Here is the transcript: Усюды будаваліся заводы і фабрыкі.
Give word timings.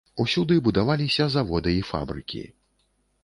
Усюды 0.23 0.55
будаваліся 0.67 1.27
заводы 1.35 1.71
і 1.79 1.85
фабрыкі. 1.91 2.41